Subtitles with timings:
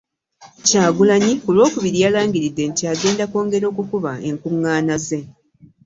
[0.65, 5.19] Kyagulanyi ku Lwokubiri yalangiridde nti agenda kwongera okukuba enkungaana ze